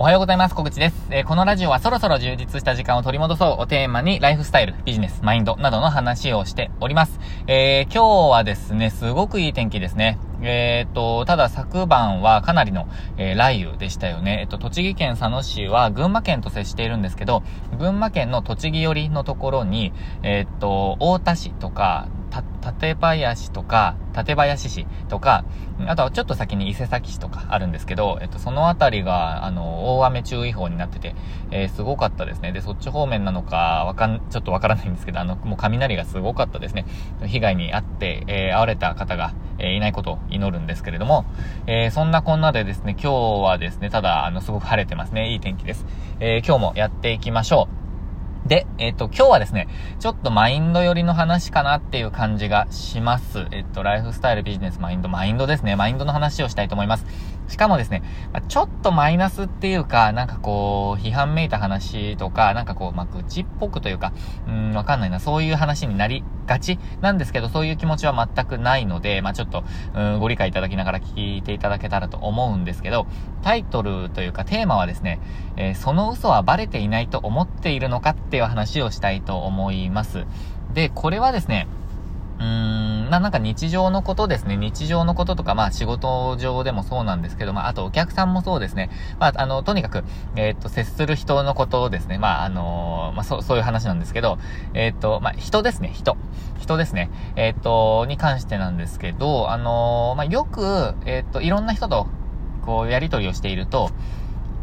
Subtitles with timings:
[0.00, 0.54] おはようございます。
[0.54, 1.08] 小口です。
[1.10, 7.18] えー、このラジオはそろそろ充実した時間を取り戻そうをテーマにライフスタイル、ビジネス、マインドなどの話をしております。
[7.48, 10.16] えー、今日はですね、すごくいい天気ですね。
[10.40, 14.42] えっ、と、ただ昨晩はかなりの、えー、雷雨でしたよね。
[14.42, 17.42] えっ、と、栃木県佐野市は群馬県と接しているんですけど、
[17.76, 25.44] 群馬県の栃木寄りのところに、えっ、と、大田市とか、た、館林とか、館林市とか、
[25.86, 31.14] あとはちょっと先に伊勢崎市とかあるんですけど、えっと、そのあたりが、あの、大雨注意報になってて、
[31.50, 32.52] えー、すごかったですね。
[32.52, 36.84] で、そっち方面なのか、わかん、ちょっとわからないんですけど、あの、もう雷がすごかったですね。
[37.24, 41.24] 被害に遭って、えー、遭われた方が、えー、いないことを祈るんですけれども、
[41.66, 45.32] えー、そんなこんなでですね、今日はですね、ただ、あの、すごく晴れてますね。
[45.32, 45.86] いい天気です。
[46.20, 47.77] えー、今日もやっていきましょう。
[48.46, 53.46] で、えっ、と、今日はですね、ちょっとマインド寄りの話かなっていう感じがします。
[53.50, 55.76] えっと、ライフスタイル、ビジネス、マインド、マインドですね。
[55.76, 57.06] マインドの話をしたいと思います。
[57.48, 58.02] しかもですね、
[58.32, 64.12] まちょっとマイナスっていうか、なんかこう、批判めいた話とか、なんかこう、まあ、愚痴っぽくというか、
[64.46, 73.06] うん、わかんないな、そういう話になりがちなんですけど、そういう気持ちは全くないので、まあ、ちょっと、うん、ご理解いただきながら聞いていただけたらと思うんですけど、
[73.42, 75.18] タイトルというかテーマはですね、
[75.56, 80.26] えー、その嘘はバレていないと思っているのかっていう話をしたいと思います。
[80.74, 81.66] で、これはですね、
[82.38, 82.44] うー
[83.06, 84.56] ん、まあなんか日常のことですね。
[84.56, 88.90] 日常のこととか、まあ仕事上でもそうなんですけど、まああとお客さんもそうですね。
[89.18, 90.04] まああの、とにかく、
[90.36, 92.18] えっ、と、接する人のことですね。
[92.18, 94.38] まああのまあそう、そういう話なんですけど、
[94.74, 96.16] えっ、と、まあ人ですね、人。
[96.60, 97.10] 人ですね。
[97.36, 102.06] えっ、と、に関してなんですけど、あのまあよく、えっ、と、いろんな人と、
[102.64, 103.90] こう、やりとりをしていると、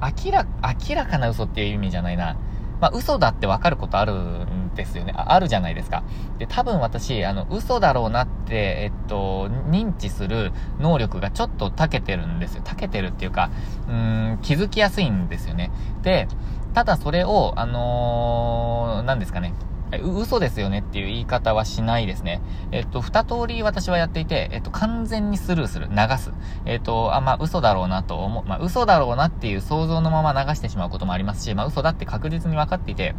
[0.02, 2.38] 明ら、明らかな嘘っていう意味じゃないな。
[2.86, 5.33] まあ、嘘だってわかることあるんですよねあ。
[5.33, 6.03] あるじゃないですか。
[6.38, 12.61] で、多分私、あの、嘘だろうなって、えっと、認知する能力がちょっと長けてるんですよ。
[12.64, 13.50] 長けてるっていうか、
[13.88, 15.72] うーん、気づきやすいんですよね。
[16.03, 16.27] で、
[16.75, 19.55] ただそれを、あのー、何ですかね。
[20.03, 22.41] 嘘ですよねっていう言い方はしないですね。
[22.71, 26.32] えっと、二通り私はやっていて、えっと、完全にスルーする、流す。
[26.65, 33.15] えっと、あ、まあ、嘘だろうなと思う、まあ、嘘だろうなっていう想像のまま流してしまうこともありますし、まあ、嘘だって確実に分かっていて、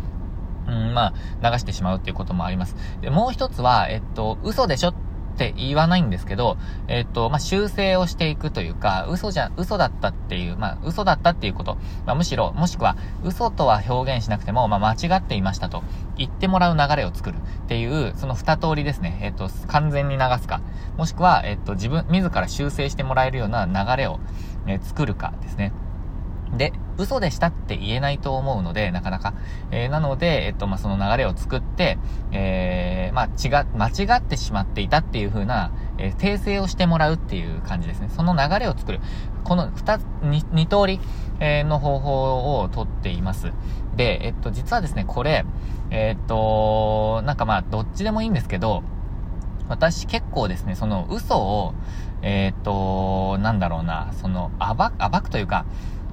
[0.67, 2.77] うん、まあ、流してしまうっていうこともあります。
[3.01, 4.93] で、もう一つは、えっと、嘘でしょ
[5.37, 6.57] って言わないんですけど、
[6.89, 11.77] えっ、と、まあ、修正をしていくというか、嘘じゃ、嘘だったっていう、まあ、嘘だったっていうこと、
[12.07, 15.83] まあ、むしろ、もしくは、嘘とは表現しなくても、まあ、間違っていましたと
[16.17, 19.19] 言ってもらう流れを作るっていう、その二通りですね。
[19.23, 20.63] えっ、と、完全に流すか、
[20.97, 24.19] もしくは、えっ、と、自分、自ら修正してもらえるような流れを、
[24.67, 25.73] え作るかですね。
[26.57, 29.35] で、嘘でしたって言えないと思うので、なかなか。
[29.71, 31.99] えー、なので、えっと、まあ、その流れを作って、
[32.33, 38.09] えー、まあ、違、間違ってしまっていたっていう風な、えー、訂正をしてもらうっていう感じですね。
[38.15, 39.01] その流れを作る。
[39.45, 41.01] この二、二、二通り、
[41.41, 43.53] えー、の方法をとっています。
[43.97, 45.45] で、えっと、実はですね、これ、
[45.91, 48.83] えー、っと、なんかまあ、どっちでもいいんですけど、
[49.69, 51.75] 私結構ですね、その嘘を、
[52.23, 55.65] えっと、なんだろうな、その、暴く、暴くというか、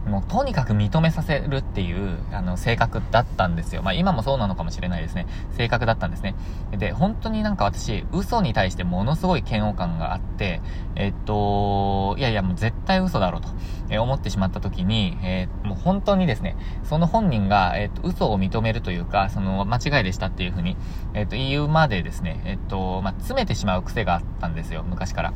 [0.08, 3.82] もうとにかく認めさせるっていう、あの、性格だったんですよ。
[3.84, 5.28] まあ今もそうなのかもしれないですね。
[5.52, 6.36] 性格だったんですね。
[6.78, 10.62] で、本当になんか私、嘘に対してものすごい嫌悪感があって、
[10.96, 13.48] えっと、いやいやもう絶対嘘だろうと、
[13.90, 20.76] え思ってしまった時に、えー、もう本当にですね、その本人が、えっと、嘘を認めるというか、その間違いでしたっていうふうに、
[21.14, 25.34] えっと、言うまでですね、えっと、まあ、詰めてしまう癖があったんですよ、昔から。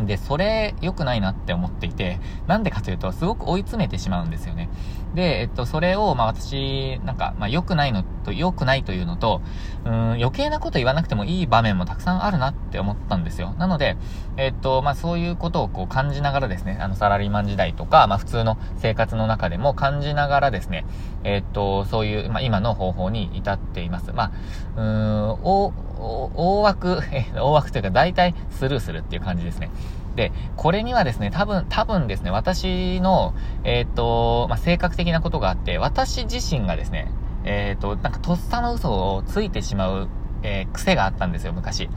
[0.00, 4.68] で、それ良くないなって思っていて、なんでかというと、すごく追い詰めてしまうんですよね。
[5.14, 9.40] で、えっと、それを、まあ私、なんか、まあ良くないのと、良くないというのと、
[9.84, 13.54] うん、余計なこと言わなくてもいい場面もたくさんあるなって思ったんですよ。
[13.58, 13.96] なので、
[14.36, 20.84] えっと、まあそういうことをこう感じながらですね、あの、サラリーマン時代とか、まあ普通の生活の中でも感じながらですね、
[21.22, 24.12] えっと、そういう、まあ今の方法に至っています。
[24.12, 24.32] まあ、
[24.76, 27.00] うーん、お、大枠、
[27.34, 29.70] 大枠というか大体スルーするっていう感じですね。
[30.16, 33.34] で、これにはですね、多分、多分ですね、私の、
[33.64, 37.08] えっ、と、まあ、性格的なことがあって、私自身がですね、
[37.44, 40.08] えっ、と、なんかとっさの嘘をついてしまう、
[40.42, 41.88] えー、癖があったんですよ、昔。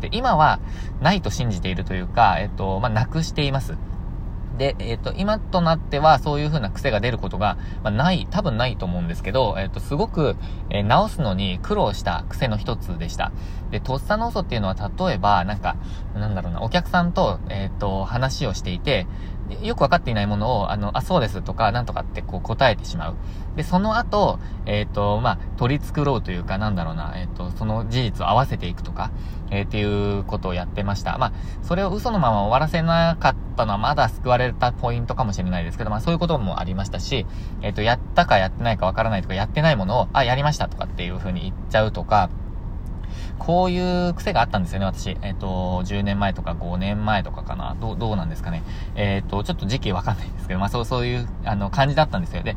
[0.00, 0.60] で、今は
[1.00, 3.76] ないと信じているというか、えっ、と、まあ、なくしています。
[4.58, 10.36] で、えっ、ー、と、今となってはそういう風な癖が出ることが、まあ、ない、多分ないと思うんですけど、えっ、ー、と、すごく、
[10.70, 13.32] えー、直すのに苦労した癖の一つでした。
[13.70, 15.76] で、とっさの嘘っていうのは例えば、なんか、
[16.14, 19.06] なんだろうな、お客さんと、えっ、と、話をしていて、
[19.62, 23.16] よくわかっていないものを、あの、あ、そうですとか、なんとかってこう答えてしまう。
[23.56, 29.10] で、その後、えっ、ー、と、まあ、取り繕うというか、なんだろうな、えっ、ー、と、その事実を合わせていくとか、
[29.50, 31.16] えー、っていうことをやってました。
[31.18, 37.26] まあ、それを嘘のまま終わらせなかったのはまだ救われたポイントかもしれないですけど、まあそういうこともありましたし、
[37.62, 42.30] えっ、と、やったかやってないかわからないとか、やってないものを、あ、やりましたとかっていう風に言っちゃうとか、
[43.38, 45.16] こういう癖があったんですよね、私。
[45.22, 47.76] えっ、と、10年前とか5年前とかかな。
[47.80, 48.62] どう、どうなんですかね。
[48.94, 52.42] えっ、と、ちょっと時期わかんないんですけど、まあそう、そういう、あの、感じだったんですよ。
[52.42, 52.56] で、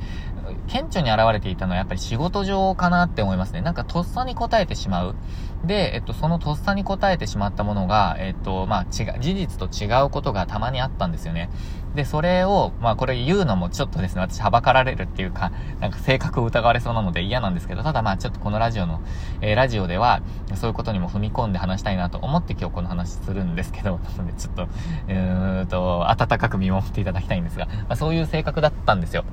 [0.67, 3.61] 顕著に現れていたのはやっぱり仕事上かなって思いますね。
[3.61, 5.15] なんかとっさに答えてしまう。
[5.65, 11.49] で、えっと、そのとっさに答えてしまったものが、えっと、まあ、違う、事実と違うことがたまにあったんですよね。
[11.95, 19.01] で、それを、まあ、これ言うのもちょっとですね、私はばかられるっていうか、なんか性格を疑われそうなので嫌なんですけど、ただまあ、ちょっとこのラジオの、
[19.41, 20.21] えー、ラジオでは、
[20.55, 29.25] そういうことにも踏み込んで話したいなと思って今日この話するんですけど、なのでちょっと、うーんと、温かく見守っていただきたいんですが、まあ、そういう性格だったんですよ。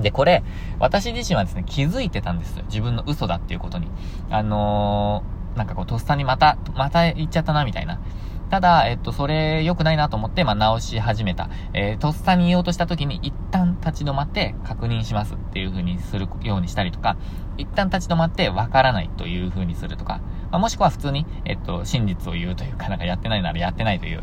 [0.00, 0.42] で、これ、
[0.78, 2.64] 私自身はですね、気づいてたんですよ。
[2.68, 3.88] 自分の嘘だっていうことに。
[4.30, 8.00] あのー、なんかこう、とっさにまた、また行っちゃったな、みたいな。
[8.48, 11.50] ただ、えっと、それ良くないなと思って、まあ、直し始めた。
[11.74, 17.16] えー、とっさに言おうとした時に、一旦立ち止まって確認しますっていう風にするようにしたりとか、
[17.58, 20.20] 一旦立ち止まってわからないという風にするとか、
[20.50, 24.22] まあ、もしくは普通に、えっと、真実を言うというか、なんかやってないならやってないという、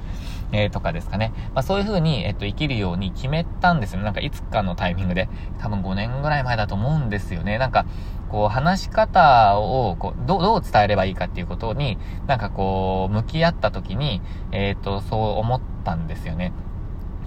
[0.51, 1.33] えー、とかですかね。
[1.53, 4.05] まあ、そういう風に、えっと、生きるように決めたんですよね。
[4.05, 5.29] なんかいつかのタイミングで、
[5.59, 7.57] 多分5年ぐらい前だと思うんですよね。
[7.57, 7.85] なんか、
[8.29, 11.97] こう、話し方を、こう、ど、どう伝えればいいかっていうことに、
[12.27, 14.21] なんかこう、向き合った時に、
[14.51, 16.51] えっ、ー、と、そう思ったんですよね。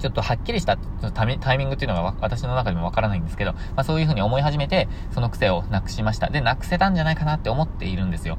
[0.01, 6.31] ちょっとはっきりしたタイミングっていうのが私の中でもわからないんですけど、まあそういうふうに思い始めて、その癖をなくしました。
[6.31, 8.39] で、なくせたんじゃないかなって思っているんですよ。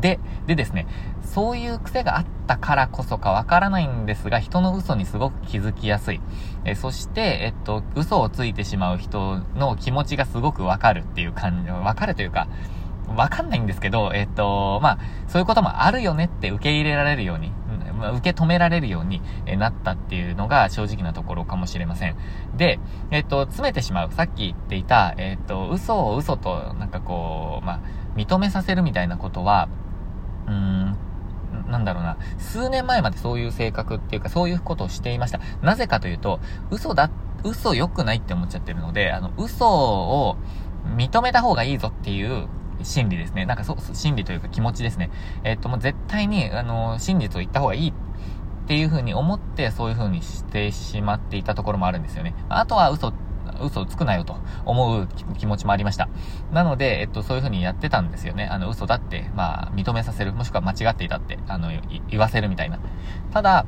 [0.00, 0.86] で、でですね、
[1.22, 6.20] そういう癖があったからこそかわからないんですが、人の嘘にすごく気づきやすい。
[6.64, 12.48] えそして、えっと、嘘をついてしまう人の気持ちがすごくわかるっていう感じ、わかるというか、
[13.16, 17.52] わかんないんですけど、えっと、まあ、そういうこともあるよねって受け入れられるように、
[17.98, 19.20] ま、受け止められるように
[19.58, 22.16] なったっていうのが正直なところかもしれません。
[22.56, 22.78] で、
[23.10, 24.12] えっと、詰めてしまう。
[24.12, 27.80] さっき言っていた、えっと、嘘を嘘と、なんかこう、まあ、
[28.16, 29.68] 認めさせるみたいなことは、
[30.46, 30.96] うーん、
[31.70, 35.40] なんだろうな、数年前までそういう性格っていうか、そういうことをしていました。
[35.62, 36.40] なぜかというと、
[36.70, 37.10] 嘘だ、
[37.44, 40.36] 嘘良くないって思っちゃってるので、あの、嘘を
[40.96, 42.48] 認めた方がいいぞっていう
[42.82, 43.46] 心理ですね。
[43.46, 45.10] なんかそう、心理というか気持ちですね。
[45.44, 47.92] えっと、もう絶対に、あの、真実を言った方がいいっ
[48.66, 52.34] ていう風に思って、そういう風にしてしまっていたところもあるんですよね。
[52.48, 53.12] あとは嘘、
[53.62, 55.08] 嘘つくなよと思う
[55.38, 56.08] 気持ちもありました。
[56.52, 58.46] なので、えっと、そういう風にやってたんですよね。
[58.46, 61.70] あの、嘘だって、まあ、認めさせる、もしくは間違っていたって、あの、
[62.08, 62.78] 言わせるみたいな。
[63.32, 63.66] ただ、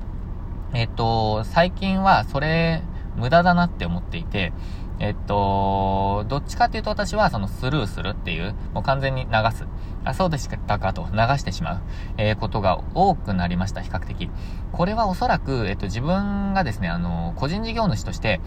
[0.72, 2.82] えっと、最近はそれ、
[3.16, 4.52] 無駄だなって思っていて、
[5.00, 9.66] えっと、どっちかっていうと私はそのスルーするっていう、もう完全に流す。
[10.04, 11.80] あ、そうでしたかと流してしまう、
[12.18, 14.30] えー、ことが多くなりました、比較的。
[14.72, 18.40] これはおそらく、えっと、自分がですね、あの、個人事業主として、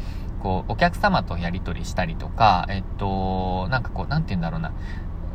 [0.43, 4.73] こう、お客様とやり取りしたりとか、えっと、なんかこう、なんて言うんだろうな。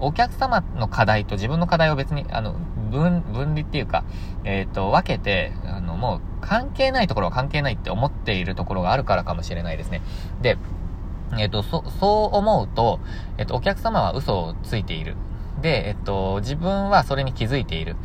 [0.01, 2.55] お客様の課題と自分の課題を別に、あの、
[2.91, 4.05] 分、分離っていうか、
[4.45, 10.03] えっ、ー、と、分けて、あの、もう、関係ないところは関係ないって思っているところがあるからかもしれないですね。
[10.41, 10.57] で、
[11.37, 13.01] えっ、と、そ、そう思うと、
[13.37, 15.15] えっ、と、お客様は嘘をついている。
[15.61, 17.97] で、えっ、と、自分はそれに気づいている。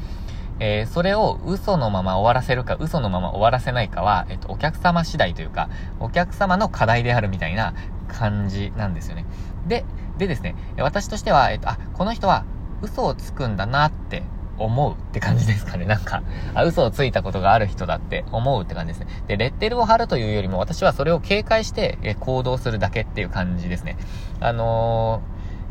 [0.60, 7.74] えー、それを嘘のまま終わらせるか、嘘のまま終わらせないかは、えっ、と、お客様次第というか、お客様の課題であるみたいな
[8.08, 9.25] 感じなんですよね。
[9.68, 9.86] で、
[10.18, 12.46] でですね、私としては、えっ、と、あ、この人は
[12.82, 14.24] 嘘をつくんだなって
[14.63, 15.86] 思うって感じですかね。
[15.86, 19.08] なんか、あ、嘘をついたことがある人だって思うって感じですね。
[19.27, 23.98] で、レッテルを貼るというよりも、私はそれを警戒して、え行動するだけっていう感じですね。
[24.39, 25.22] あの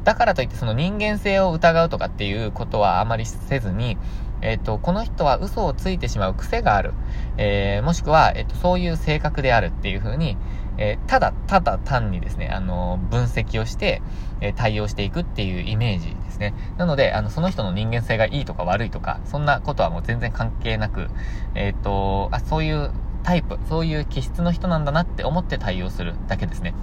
[0.03, 3.97] ー、だからといってその人間性を疑うとかっていうことはあまりせずに、
[4.43, 6.93] えっ、と、この人は嘘をついてしまう癖がある。
[7.37, 10.37] えー、もしくは、えっ、と、そういう性格であるっていう風に、
[10.79, 14.03] えー、ただ、ただ単にですね、あの、分析をして、
[14.41, 16.55] えー、対応していくっていうイメージですね。
[16.79, 21.09] なので、あの、その人の人間性がいいとか悪いとか、そんなことはもう全然関係なく、
[21.55, 22.91] えっ、と、あ、そういう
[23.23, 26.75] タイプ、そういう気質の人なんだなって思って対応するだけですね。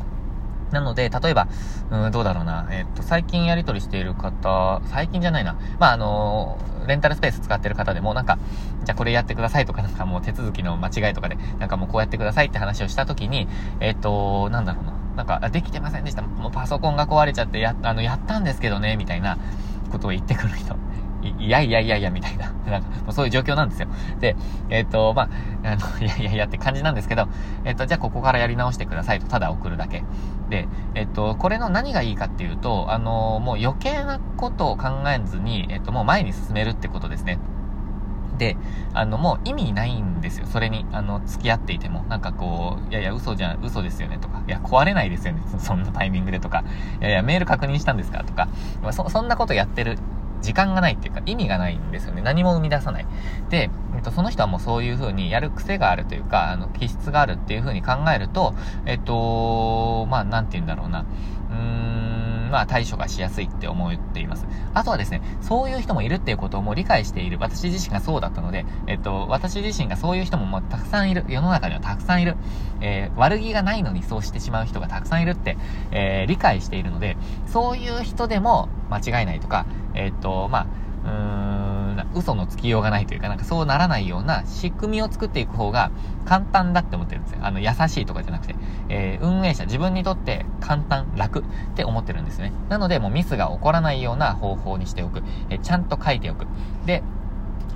[0.72, 1.48] なので、例えば、
[1.92, 2.68] うん、どうだろうな。
[2.72, 5.56] えっと、最近やり取りしている方、最近じゃないな。
[5.80, 6.58] まあ、あの
[6.88, 8.38] レンタルスペース使ってる方でも、なんか、
[8.84, 13.48] じゃあこれやってくださいとか、なんかもう手続きの間違いとかで、なんかもうこうやってくださいって話をした時に、
[13.80, 14.94] えっと、なんだろうな。
[15.16, 16.22] なんか、できてませんでした。
[16.22, 19.38] もうパソコンが壊れちゃって、や、あの、やったんですけどね、みたいな
[19.92, 20.76] ことを言ってくる人。
[21.22, 22.52] いやいやいやいや、みたいな。
[22.70, 23.88] なんか、もうそういう状況なんですよ。
[24.20, 24.36] で、
[24.70, 25.30] えっ、ー、と、まあ、
[25.64, 27.28] あの、 いやいやいやって感じなんですけど、
[27.66, 30.04] えっ、ー、と、じゃあここからやり直してくださいと、ただ送るだけ。
[30.50, 37.40] で、えっ、ー、と、これの何がいいかっていうと、あの、もう余計なことを考えずに、えっ、と、もう前に進めるってことですね。
[38.40, 38.56] で、
[38.94, 40.48] あの、もう意味ないんですよ。
[40.48, 42.04] それに、あの、付き合っていても。
[42.08, 45.42] なんかこう、いやいや、嘘じゃん、嘘ですよねとか、いや、壊れないですよね。
[45.60, 46.64] そんなタイミングでとか、
[47.02, 48.48] いやいや、メール確認したんですかとか、
[48.92, 50.00] そ、そんなことやってる
[50.42, 52.22] 時間がないっていうか、意味がないんですよね。
[52.22, 53.06] 何も生み出さない。
[53.50, 58.54] で、えっと、その人はもうそういう風にやる癖があるというか、あの、気質があるっていう風に考えると、
[58.86, 61.02] えっと、まあ、なんて言うんだろうな。
[61.02, 61.56] うー
[62.48, 64.46] ん、まあ、対処がしやすいって思っています。
[64.74, 67.38] あとはですね、そういう人もいるっていうことをもう理解している。
[67.40, 71.26] 私自身がそうだったので、えっと、私自身がそういう人ももうたくさんいる。
[71.28, 72.36] 世の中にはたくさんいる。
[72.82, 75.58] えー、悪気がないのにそうしてしまう人がたくさんいるって、
[75.92, 80.68] えー、理解しているので、そういう人でも間違いないとか、えっと、まあ、
[81.04, 85.92] うーん、嘘のつきようがないというか、なんかそうならないような仕組みを作っていく方が
[86.26, 87.40] 簡単だって思ってるんですよ。
[87.42, 88.56] あの、優しいとかじゃなくて、
[88.90, 91.44] えー、運営者、自分にとって簡単、楽っ
[91.76, 92.52] て思ってるんですね。
[92.70, 95.24] なので、もうミスが起こらないような方法にしておく。
[95.50, 96.48] えー、ちゃんと書いておく。
[96.86, 97.04] で、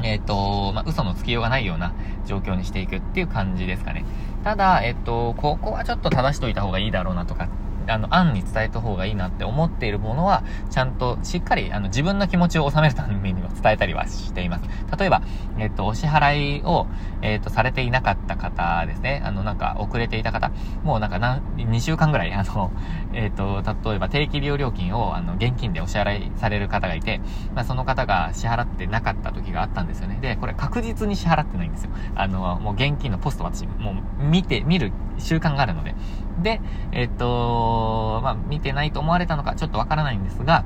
[0.01, 1.93] えっ、と、まあ、嘘のつきようがないような
[2.25, 4.05] 状況にしていくっていう感じですかね。
[4.43, 7.47] ただ、えっ、と、ここはちょっと正しといた方がいいだろうなとか
[7.87, 14.65] あの、案に伝えた方がいいなって思っているものは、ちゃんとしっかり、あの、自分の気持ちを収めるためには伝えたりはしています。
[14.97, 15.21] 例えば、
[15.57, 16.87] えっと、お支払いを、
[17.21, 19.21] えっと、されていなかった方ですね。
[19.25, 20.51] あの、なんか、遅れていた方、
[20.83, 22.71] もうなんか、何、2週間ぐらい、あの、
[23.13, 27.21] えっと、例えば、定期利用料金を、あの、現金でお支払いされる方がいて、
[27.55, 30.19] まあ、その方が支払ってなかった時があったんですよね。
[30.21, 31.91] で、これ確実に支払ってないんですよ。
[32.15, 35.95] あの、もう現金のポスト私、もう見て、見る習慣があるので。
[36.41, 36.61] で、
[36.91, 40.65] えっと、まあ、見てないと思われたのかちょっとわからないんですが、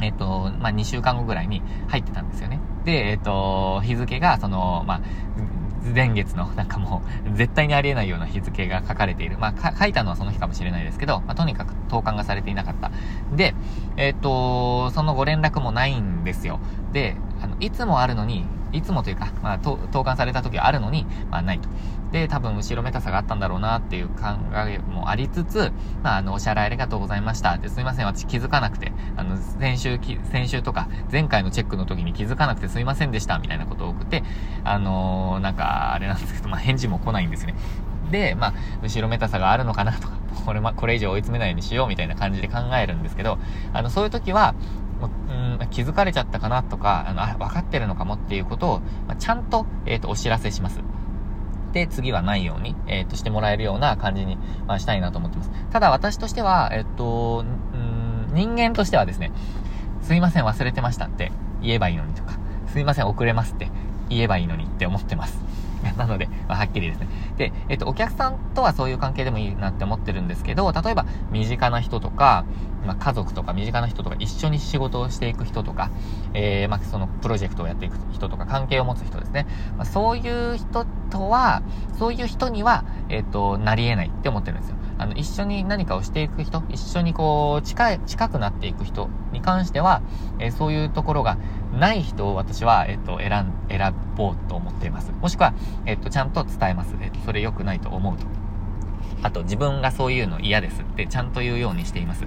[0.00, 2.60] えっと、まあ、2週間後ぐらいに入ってたんですよね。
[2.84, 5.00] で、えっと、日付が、その、まあ、
[5.94, 9.38] 前月の、なんかもう、絶対にありえないような日付が書かれている。
[9.38, 12.90] まあ、書いたのはその日かもしれないですけど、まあ、とにかく投函がされていなかった。
[13.34, 13.54] で、
[13.96, 16.60] えっと、そのご連絡もないんですよ。
[16.92, 18.44] で、あの、いつもあるのに、
[18.76, 21.68] いつもというか、まあ、投函された時はあるのに、まあ、ないと。
[22.12, 24.14] で、多分後ろめたさがあったんだろうなっていう考
[24.54, 27.58] えもありつつ、まあ、あの、お支払いありがとうございました。
[27.58, 29.98] で、すいません、私気づかなくて、あの、先週、
[30.30, 34.22] 先週とか、前回のチェックの時に気づかなくてすいませんでした、みたいなことを送って、
[34.64, 37.54] あのー、なんか、あれなんですけど、まあ、返事も来ないんですね。
[38.10, 40.14] で、まあ、後ろめたさがあるのかなとか、
[40.44, 43.38] これ、ま、これ以上追い詰めないようにしようみたいな感じで考えるんですけど、
[43.72, 44.54] あの、そういう時は、
[45.02, 50.80] うん、気づかれちゃったかなとか、あの、あ、分かってるのかもっていうことを、まあ、ちゃんと、えっ、ー、と、お知らせします。
[51.72, 55.50] で、次はないように、えっ、ー、と、してもらえるような感じに、まあ、したいなと思ってます。
[55.70, 59.32] ただ、私としては、えっ、ー、と、ん、人間としてはですね、
[60.02, 62.38] すいません、忘れてましたって言えばいいのにとか、
[62.68, 63.70] すいません、遅れますって
[64.08, 65.46] 言えばいいのにって思ってます。
[65.96, 67.08] なので、まあ、はっきりですね。
[67.36, 72.44] で、えっと、お客さんとはそういう関係でもいいなって思ってるんですけど、例えば、身近な人とか、
[72.86, 75.90] まあ、家族とか身近な人とか、一緒に仕事をしていく人とか、
[76.34, 79.46] えー、まあ、そのプロジェクトをやっていく人とか、関係を持つ人ですね。
[79.76, 81.62] まあ、そういう人とは、
[81.98, 84.76] そういう人には、えっと、なり得ないって思ってるんですよ。
[84.98, 90.02] あの、一緒に何かをしていく人、一緒にこう、近い、近くなっていく人に関しては、
[90.38, 91.36] えー、そういうところが
[91.78, 95.12] ない人を私は、えっ、と、選ん、選ぼうと思っています。
[95.12, 96.94] もしくは、えっ、と、ちゃんと伝えます。
[97.00, 98.35] えっ、と、それ良くないと思うと。
[99.22, 102.24] あと、自分がそういうの嫌ですってちゃんと言うようにしています。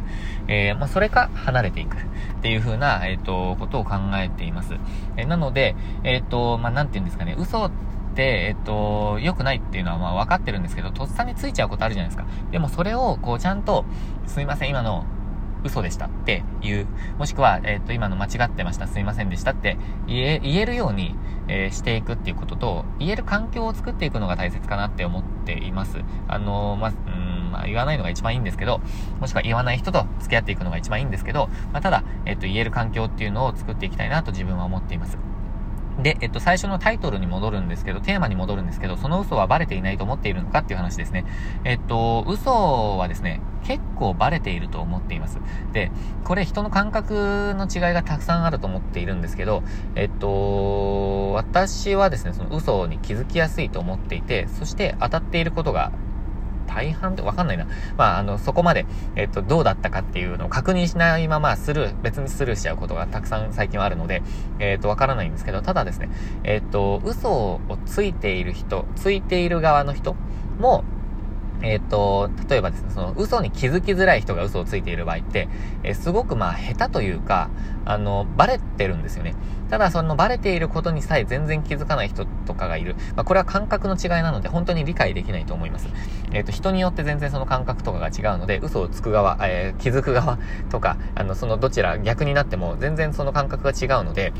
[0.47, 1.99] えー、まあ、それか離れていくっ
[2.41, 4.73] ていう風な、えっ、と、ことを考えています。
[5.17, 7.71] えー、なので、えっ、と、まあ、なんて言うんですかね、嘘っ
[8.15, 12.27] て、えっと、良くないっていうのはまあ分かってるんですけど、とっさについちゃうことあるじゃないですか。
[12.51, 13.85] でもそれを、こう、ちゃんと、
[14.25, 15.05] すいません、今の
[15.63, 16.87] 嘘でしたっていう、
[17.17, 21.15] もしくは、えっ、ー、と、今の間違ってました、すいませんでしたって言え、るように、
[21.47, 25.99] えー、していくっていうことと、言える環境を作っていくのが大切かなって思っています。
[26.27, 28.81] あのー、ま、うん、まあ、言わないのが一番いいんですけど、
[29.19, 35.17] もしくは言わない人と付き合っていくのが一番いいんですけど、まあ、ただ、えっ、と、言える環境っていうのを作っていきたいなと自分は思っています。
[36.01, 41.25] で、えっと、最初のタイトルに戻るんですけど、テーマに戻るんですけど、その嘘はバレていないと思っているのかっていう話ですね。
[41.63, 45.39] えっと、嘘はですね、結構バレていると思っています。
[45.73, 45.91] で、
[46.23, 49.63] これ人の感覚の違いがたくさんあると思っているんですけど、
[49.95, 55.91] えっと、私はですね、その嘘に気づきやすいと思っていて、そして当たっていることが
[56.69, 57.65] 大半ってわかんないな。
[57.97, 58.85] まあ、あの、そこまで、
[59.15, 64.21] えっと、どうだったかっていうのを確認しないままスルー、別にスルーしちゃうことがたくさん最近はあるので、
[64.59, 66.09] えっと、わからないんですけど、ただですね、
[66.43, 70.15] えっと、嘘をついている人、ついている側の人
[70.59, 70.83] も、
[71.61, 75.49] えっ、と、例えばですね、その嘘に気づきづらい人が嘘をついている場合って、
[75.83, 77.49] えー、すごくまあ下手というか、
[77.85, 79.35] あの、バレてるんですよね。
[79.69, 82.95] ただそのバレていることにさえ全然気づかない人とかがいる。
[83.15, 85.87] まあこれは感覚の違いなので本当に理解できないと思います。
[86.31, 90.39] えっ、と、人によって全然その感覚とかが違うので、嘘をつく側、え、気づく側
[90.69, 94.33] とか、あの、そのどちら逆になっても全然その感覚が違うので、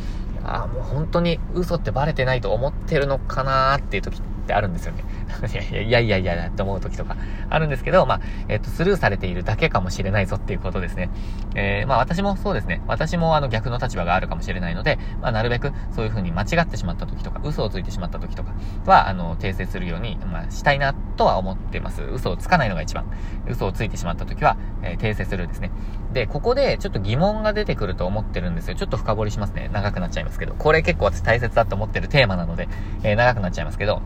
[0.44, 5.04] ああ、もう本当に嘘ってバレてないと思ってるのかなーっていう時ってあるんですよね。
[5.54, 7.16] いやいやいやいやって思う時とか
[7.50, 11.10] あるんですけど、まあ、えっ、と、スルーされているだけかもしれないぞっていうことですね。
[11.56, 12.82] えー、まあ私もそうですね。
[12.88, 18.54] 私もあの逆の立場があるかもしれないので、まあなるべくそういう風に間違ってしまった時とか、嘘をついてしまった時とか
[18.86, 22.02] は、あの、訂正するように、まあしたいなとは思ってます。
[22.02, 23.06] 嘘をつかないのが一番。
[23.48, 25.72] 嘘をついてしまった時は、えー、訂正するですね。
[26.14, 28.76] で、ここでちょっと疑問が出てくると思ってるんですよ。
[28.76, 29.70] ちょっと深掘りしますね。
[29.72, 30.56] 長くなっちゃいますけど。
[30.56, 32.68] これ結構私大切だと思ってるテーマなので、
[33.04, 34.02] えー、長くなっちゃいますけど、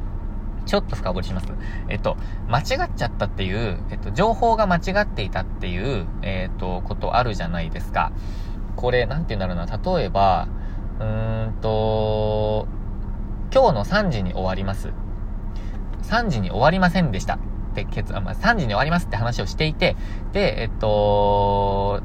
[0.65, 1.47] ちょっと深掘りします。
[1.89, 2.17] えっと、
[2.47, 2.65] 間違っ
[2.95, 8.11] ちゃったっていう、えっと、情報が間違っていたっていう、えっと、ことあるじゃないですか。
[8.75, 9.95] これ、なんて言うんだろうな。
[9.97, 10.47] 例えば、
[10.99, 12.67] うーんと、
[13.53, 14.89] 今日の3時に終わります。
[16.03, 17.35] 3時に終わりませんでした。
[17.35, 17.39] っ
[17.75, 19.95] て結、あ、まあ、3時に終わりますって話をしていて、
[20.31, 22.01] で、えっと、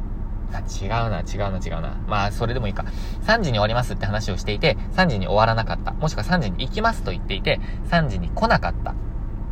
[0.50, 1.96] 違うな、違うな、違うな。
[2.06, 2.84] まあ、それでもいいか。
[3.24, 5.92] 3時に終わりますって話をしていて、3時に終わらなかった。
[5.92, 8.92] もしくは3時に行きますと言っていて、3時に来なかった。
[8.92, 8.94] っ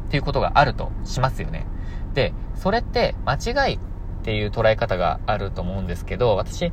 [0.08, 1.66] ていうことがあるとしますよね。
[2.14, 3.78] で、それって間違いっ
[4.24, 6.72] ていう捉え方があると思うんですけど、私、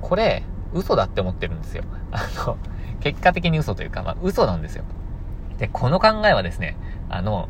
[0.00, 1.84] これ、嘘だって思ってるんですよ。
[2.12, 2.56] あの、
[3.00, 4.84] 結果的に嘘というか、まあ、嘘なんですよ。
[5.58, 6.76] で、この考えはですね、
[7.08, 7.48] あの、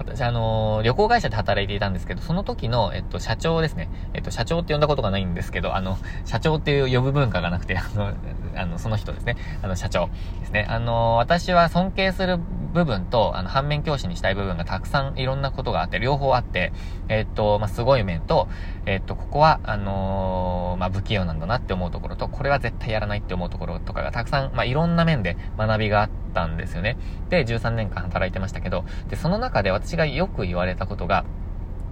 [0.00, 3.90] 私、あのー、旅行会社で働いていたんですけど、その時の、えっと、社長ですね。
[4.14, 8.12] えっと、社長って呼んだことがないんですけど、あの、社長っていう呼ぶ文化がなくて、あの、
[8.56, 9.36] あの、その人ですね。
[9.62, 10.08] あの、社長
[10.40, 10.66] ですね。
[10.68, 12.38] あのー、私は尊敬する
[12.72, 16.72] 部分と、あの、反面教師にしたい部分がたくさんいろんなことがあって、両方あって、
[17.08, 18.48] えっと、まあ、すごい面と、
[18.86, 26.96] えっと、ここは、あのー、まあ、不器用なんだなって思うところと、これは絶対やらないって思うところとかがたくさん、まあ、いろんな面で学びがあったんですよね。
[27.28, 31.24] で、13年間働いてましたけど、で、その中で私がよく言われたことが、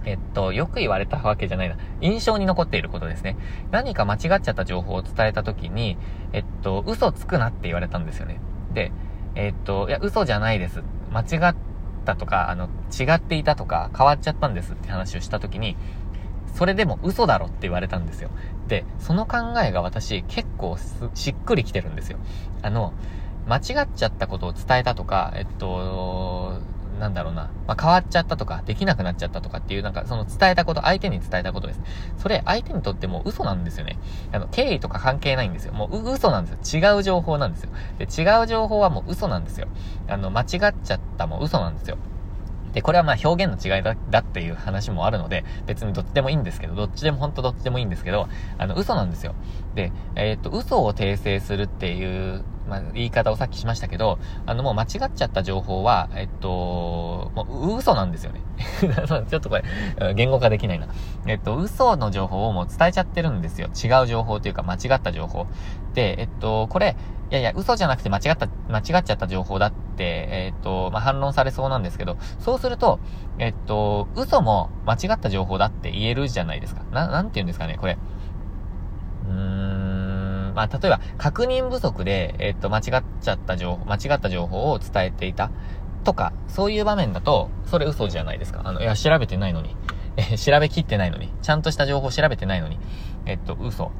[0.05, 1.75] えっと、よく言われたわけじゃないな。
[2.01, 3.37] 印象に残っていることですね。
[3.71, 5.97] 何か間違っちゃった情報を伝えたときに、
[6.31, 8.39] えっと、嘘つくなって言われたんですよね。
[8.73, 8.91] で、
[9.39, 10.83] えっと、いや、嘘じゃないです。
[11.13, 11.55] 間違っ
[12.05, 12.65] たとか、あの、
[12.99, 15.77] 違っていたとか、変わっちゃったんですって話をした時に、
[16.55, 18.31] それでも嘘だろって言われたんですよ。
[18.67, 20.77] で、その考えが私結構
[21.13, 22.17] しっくりきてるんですよ。
[22.61, 22.93] あの、
[23.47, 26.59] 間違っちゃったことを伝えたとか、えっと、
[26.99, 31.81] なんだろうな、まあ、変わっちゃったとか、できなくなっちゃったとかっていう、なんかその伝えたこと、相手に伝えたことです。
[32.17, 33.97] それ、相手にとっても嘘なんですよね。
[34.31, 35.73] あの、経緯とか関係ないんですよ。
[35.73, 36.81] もう嘘なんですよ。
[36.95, 37.69] 違う情報なんですよ。
[37.97, 39.67] で、違う情報はもう嘘なんですよ。
[40.07, 40.47] あの、間違っ
[40.83, 41.97] ちゃったも嘘なんですよ。
[42.73, 49.33] で、これはまあ表現の違いだだっていう話もあるので、別にどっちでもいいんですけど、どっちでも本当どっちでもいいんですけど、あの、嘘なんですよ。
[49.75, 58.41] で、えー、っと、嘘を訂正するっていうまあ、言い方をさっきしましたけど、あの、もう間違っちゃった情報は、えっと、もう嘘なんですよね。
[59.29, 60.87] ちょっとこれ、言語化できないな。
[61.25, 63.67] えっと、嘘の情報をもう伝えちゃってるんですよ。
[63.67, 65.47] 違う情報というか間違った情報。
[65.93, 66.95] で、えっと、これ、
[67.31, 72.99] いやいや、嘘じゃなくて間違った、間違っちゃった情報だって、えっと、まあ、反論されそうなんですけど、そうすると、
[73.37, 76.81] えっと、嘘も間違った情報だって言えるじゃないですか。
[76.91, 77.97] な、なんて言うんですかね、これ。
[80.59, 85.51] まあ、例えば、確認不足で、えっと、間違っちゃった情報、間違った情報を伝えていた
[86.03, 88.63] とか、そういう場面だと、それ嘘じゃないですか。
[88.65, 89.77] あの、いや、調べてないのに、
[90.17, 92.77] え調べきってないのに、ちゃんとした情報調べてないのに、
[93.25, 93.93] えっと、嘘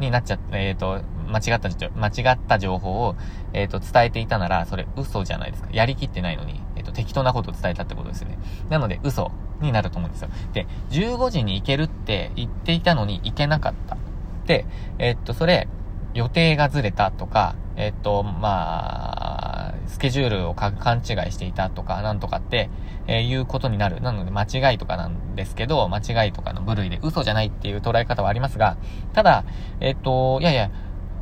[0.00, 3.14] になっちゃった、えっと、間違った、間違った情報を、
[3.52, 5.68] えっと、伝えていたなら、それ嘘じゃないですか。
[5.70, 8.38] やりきってないのに、えっと、適当なことを伝えたってことですよね。
[8.70, 10.30] なので、嘘になると思うんですよ。
[10.54, 13.98] で、15時に行けるって言っていたのに行けなかった。
[14.46, 14.64] で、
[14.98, 15.68] えっと、それ、
[16.16, 22.70] 予定がずれたとか、えっと、まあ、スケジュールを勘違いしていたとか、なんとかって、
[23.06, 24.00] えー、いうことになる。
[24.00, 28.78] なので、間違いとかなんですけど、間違いとかの部類で嘘じゃないっていう捉え方はありますが、
[29.12, 29.44] ただ、
[29.80, 30.70] えっと、いやいや、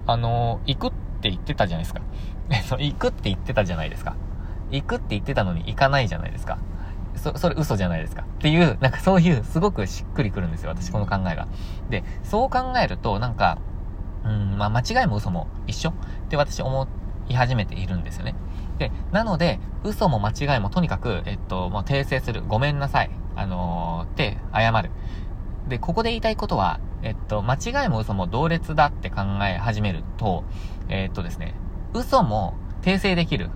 [0.07, 2.00] あの、行くって言ってたじゃないですか。
[2.78, 4.14] 行くって言ってたじゃないですか。
[4.70, 6.59] 行くって言ってたのに行かないじゃないですか。
[7.16, 8.22] そ、それ嘘じゃないですか。
[8.22, 11.48] っていう、なんかそういう、すごくしっくりくるんですよ、私この考えが。
[11.90, 13.59] で、そう考えると、なんか、
[14.25, 15.95] うん、まあ、間違いも嘘も一緒っ
[16.29, 16.89] て私思
[17.29, 18.35] い始めているんですよね。
[18.79, 22.43] で、なので、嘘も間違いもとにかく、えっと、もう訂正する。
[22.47, 23.11] ごめんなさい。
[23.37, 24.91] あのー、って謝る。
[25.69, 30.45] で、ここで言いたいことは、えっと、間違いも嘘も同列だって考え始めると、
[30.89, 31.55] えっとですね、
[31.93, 33.51] 嘘も訂正できる。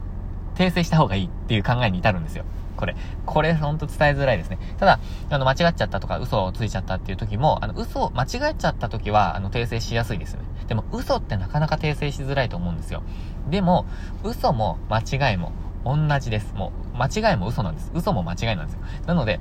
[0.55, 2.45] 訂正した方がいいっていう考えに至るんですよ。
[2.79, 2.97] これ。
[3.27, 4.59] これほんと伝えづらいですね。
[4.79, 10.49] ただ、あの、間違っちゃったとか、嘘をついちゃったっていう時も、あの、嘘を間違えちゃった時は、あの、訂正しやすいですよね。
[10.67, 13.03] でも、嘘ってなかなか訂正しづらいと思うんですよ。
[13.51, 13.85] でも、
[14.23, 15.53] 嘘も間違いも
[15.85, 16.55] 同じです。
[16.55, 17.91] もう、間違いも嘘なんです。
[17.95, 18.81] 嘘も間違いなんですよ。
[19.07, 19.41] なので、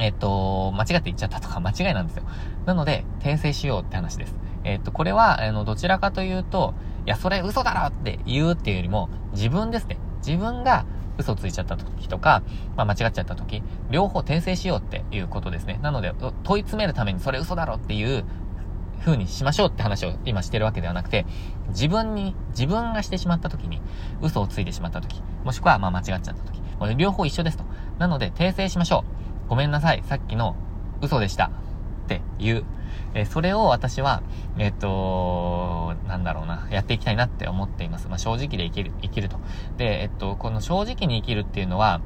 [0.00, 2.24] えっと、間違って言っちゃったとか間違いなんですよ。
[2.66, 4.34] なので、訂正しようって話です。
[4.64, 6.74] えっと、これは、あの、どちらかというと、
[7.06, 9.98] いや、それ嘘だろって言うっていうよりも、自分ですね。
[10.26, 10.86] 自分が
[11.18, 12.42] 嘘ついちゃった時とか、
[12.76, 15.78] まあ、間違っちゃった時、両方訂正しようっていうことですね。
[15.82, 18.24] なので、問い詰めるためにそれ嘘だろっていう
[19.04, 21.26] 風にしましょうって話を今してるわけではなくて、
[21.68, 23.80] 自分に、自分がしてしまった時に、
[24.22, 27.64] 嘘をついてしまった時、もしくはま間違っちゃった時、これ両方一緒ですと。
[27.98, 29.04] なので、訂正しましょ
[29.46, 29.48] う。
[29.50, 30.02] ごめんなさい。
[30.04, 30.56] さっきの
[31.00, 31.50] 嘘でした。
[32.04, 32.64] っていう。
[33.14, 34.22] えそれを私は、
[34.58, 38.08] えっ、と、なんだろうな、やっていきたいなって思っています。
[38.08, 39.38] まあ、正直で生きる、生きると。
[39.76, 42.00] で、えっと、この正直に生きるっていうのは、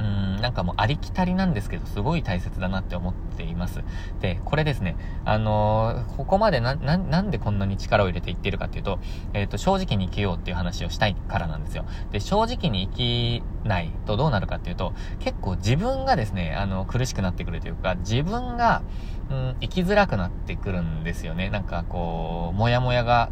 [0.00, 3.82] うん、なんかもうありきたりなんですけど、すごい大切だなって思っています。
[4.20, 8.98] で、これですね、あのー、ここまでな、な、なんでこんなに力を入れていってるかっていうと、
[9.34, 11.84] えっ、ー、と、正直に生きようっていう話をしたいからなんですよ。
[12.12, 18.82] で、正直に生きないとどうなるかっていうと、結構自分がですね、あの、苦しくなってくるというか、自分が、
[19.30, 21.50] うん、生きづらくなってくるんですよね。
[21.50, 23.30] なんかこう、もやもやが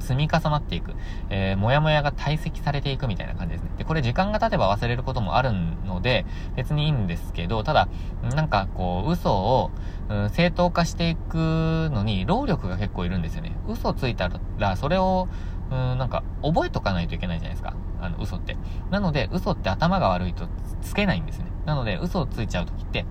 [0.00, 0.94] 積み重なっていく、
[1.30, 3.70] えー、もやもやが堆積されていくみたいな感じですね。
[3.78, 7.88] で、これ時間が経てば忘れることもあるので、別にいいんですけど、ただ、
[8.34, 9.70] なんかこう、嘘を、
[10.08, 13.56] うん、正当化していくのに、労力が結構いるんですよね。
[13.68, 15.28] 嘘ついたら、それを、
[15.70, 17.74] うん、なんか、覚えとかないといけないじゃないですか。
[18.00, 18.56] あの、嘘って。
[18.90, 20.46] なので、嘘って頭が悪いと
[20.82, 21.46] つけないんですね。
[21.64, 23.04] なので、嘘をついちゃうときって、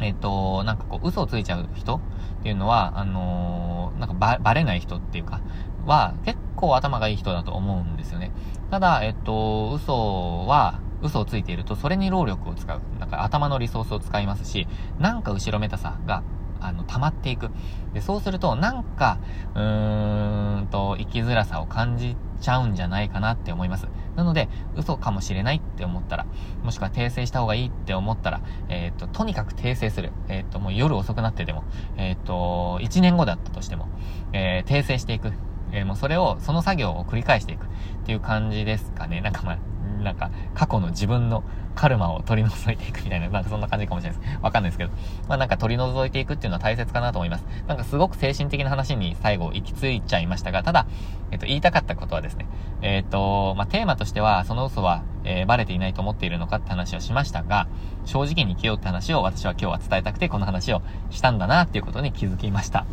[0.00, 2.00] えっ、ー、と、なんかこう、嘘をついちゃう人っ
[2.42, 5.40] ていうのは、あのー、なんかば、ばれない人っていうか、
[5.86, 8.32] は結構頭がいい人だと思うんですよね。
[8.70, 12.80] ただ、えっと、嘘は、嘘をついていると、それに労力を使う。
[12.98, 14.66] なんか頭のリソースを使いますし、
[14.98, 16.22] なんか後ろめたさが、
[16.60, 17.50] あの、溜まっていく。
[17.92, 19.18] で、そうすると、なんか、
[19.54, 23.88] うーんと、生きづらさを感じちゃうんじゃないかなって思います。
[24.16, 26.26] なので、嘘かもしれないって思ったら、
[26.62, 30.12] もしくは訂正した方がいいって思ったら、えっ、と、とにかく訂正する。
[30.28, 31.64] えっ、と、もう夜遅くなってても、
[31.96, 33.88] えっ、と、1年後だったとしても、
[34.32, 35.32] え訂正していく。
[35.76, 37.68] えもうそれを、その作業を繰り返していくっ
[38.06, 39.20] ていう感じですかね。
[39.20, 39.58] なんかまあ、
[40.02, 44.38] なんか、過去の自分のカルマを取り除いていくみたいな、なんかそんな感じかもしれないです。
[44.42, 44.90] わかんないですけど。
[45.28, 47.44] まあなんか取り除いていくっていうのは大切かなと思います。
[47.68, 50.86] なんかすごく精神的な話に最後行き着いちゃいましたが、ただ、
[51.30, 52.46] えっと、言いたかったことはですね、
[52.80, 57.68] えっと、まあテーマとしては、その嘘は、えー、バレていないと思っているのかって話をしましたが、
[58.06, 62.86] 正直に生きようって話を私は今日は伝えたくて、この話をしたんだなっていうことに気づきました。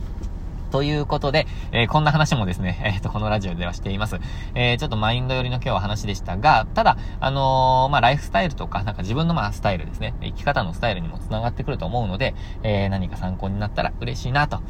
[0.74, 4.20] ということで、えー、こんな話もですね、 えっ、ー、と、このラジオではしています。
[4.56, 12.34] えー、ちょっとマインド寄りの今日は話でしたが、ただ、あのまあ、ライフスタイルとか、なんか自分のまあ、スタイルですね、生き方のスタイルにも繋がってくると思うので、
[12.64, 14.62] え何か参考になったら嬉しいなと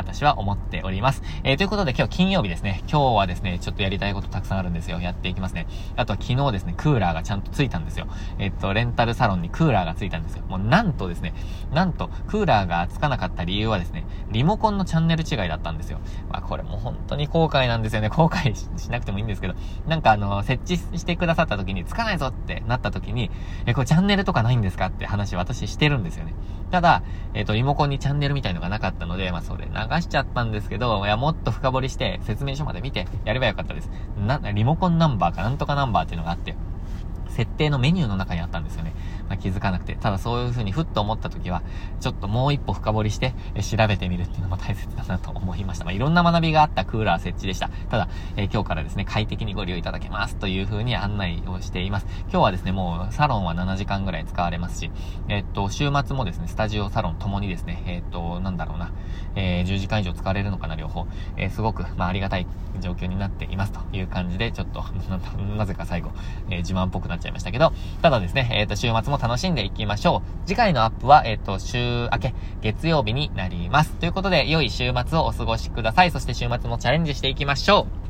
[0.00, 1.22] 私は思っております。
[1.44, 2.82] えー、ということで今日金曜日ですね。
[2.90, 4.98] 今日はですね、ちょっとやりたいことたくさんあるんですよ。
[4.98, 5.66] やっていきますね。
[5.94, 8.06] あとは昨日ですね、クーラーがちゃんとついたんですよ。
[8.38, 10.44] えっと、レンタルサロンにクーラーがついたんですよ。
[10.48, 11.34] もうなんとですね、
[11.70, 15.98] なんと、クーラーがつかなかった理由はですね、リモコンのチャンネル違いだったんですよ。
[16.30, 18.08] まあこれも本当に後悔なんですよね。
[18.08, 19.54] 後悔しなくてもいいんですけど、
[19.86, 23.30] なんかあの、設置してくださった時に、つかないぞってなった時に、
[23.66, 26.34] え、これチャンネルとかないんですかって話私してるんですよね。
[26.70, 27.02] ただ、
[27.34, 33.90] えっ、と、リモコンにチャンネルみたいのがなかったので、まあそれ流しちゃったんですけど、いや、もっと深掘りして説明書まで見てやればよかったです。
[34.18, 36.54] な、リモコンナンバーかなんとかナンバーっていうのがあって、
[37.28, 38.92] 設定のメニューの中にあったんですよね。
[39.30, 39.94] まあ、気づかなくて。
[39.94, 41.62] ただそういう風にふっと思った時は、
[42.00, 45.84] ちょっともう一歩深掘りして、え調べてみるっていうのも大切だなと思いました。
[45.84, 47.68] まあ、いろんな学びがあったクーラー設置でした。
[47.88, 52.06] ただ、え、今日からですね、快適にご利用いただけますという風に案内をしています。
[52.22, 54.90] 今日はですね、もうサロンは7時間ぐらい使われますし、
[55.28, 58.90] え、っと、週末もですね、スタジオ、サロンともにですね、え、っと、なんだろうな、
[59.36, 61.06] えー10時間以上使われるのかな、両方。
[61.36, 62.46] えすごく、まあ、ありがたい
[62.80, 64.84] 状況になっていますという感じで、ちょっと、
[65.56, 66.10] なぜか最後、
[66.50, 70.48] え自慢っぽくなっちゃいましたけど、ただですね、えっと、週末も楽しんでいきましょう。
[70.48, 73.92] 次回のアップは、えっ、ー、と、週明け、月曜日になります。
[73.96, 76.10] ということで、良い週末をお過ごしください。
[76.10, 78.09] そして週末もチャレンジしていきましょう。